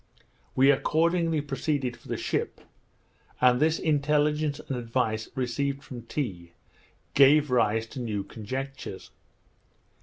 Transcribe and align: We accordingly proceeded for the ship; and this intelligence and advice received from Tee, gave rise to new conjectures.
We 0.55 0.71
accordingly 0.71 1.41
proceeded 1.41 1.95
for 1.95 2.07
the 2.07 2.17
ship; 2.17 2.61
and 3.39 3.59
this 3.59 3.77
intelligence 3.77 4.59
and 4.59 4.75
advice 4.75 5.29
received 5.35 5.83
from 5.83 6.07
Tee, 6.07 6.53
gave 7.13 7.51
rise 7.51 7.85
to 7.89 7.99
new 7.99 8.23
conjectures. 8.23 9.11